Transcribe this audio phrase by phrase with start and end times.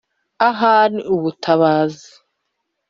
[0.49, 2.09] ahari ubutabazi